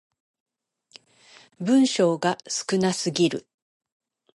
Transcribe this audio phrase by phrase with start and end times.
[1.59, 3.45] 文章が少なすぎる